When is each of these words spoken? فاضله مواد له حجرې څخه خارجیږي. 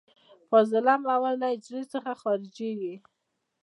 فاضله 0.49 0.93
مواد 1.07 1.35
له 1.41 1.47
حجرې 1.53 1.83
څخه 1.93 2.11
خارجیږي. 2.21 2.95